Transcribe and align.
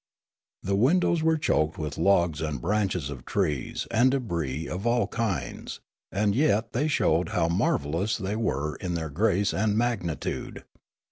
The 0.63 0.75
windows 0.75 1.21
were 1.21 1.37
choked 1.37 1.77
with 1.77 1.99
logs 1.99 2.41
and 2.41 2.59
branches 2.59 3.11
of 3.11 3.23
trees 3.23 3.85
and 3.91 4.09
debris 4.09 4.67
of 4.67 4.87
all 4.87 5.05
kinds, 5.05 5.79
and 6.11 6.33
3'et 6.33 6.71
they 6.71 6.87
showed 6.87 7.29
how 7.29 7.47
marvellous 7.47 8.17
the} 8.17 8.35
were 8.39 8.77
in 8.77 8.95
their 8.95 9.11
grace 9.11 9.53
and 9.53 9.77
magnitude. 9.77 10.63